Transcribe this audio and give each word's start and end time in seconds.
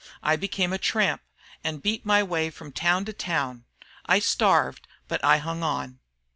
I 0.23 0.35
became 0.35 0.73
a 0.73 0.79
tramp, 0.79 1.21
and 1.63 1.79
beat 1.83 2.07
my 2.07 2.23
way 2.23 2.49
from 2.49 2.71
town 2.71 3.05
to 3.05 3.13
town. 3.13 3.65
I 4.07 4.17
starved 4.17 4.87
but 5.07 5.23
I 5.23 5.37
hung 5.37 5.61
on." 5.61 5.99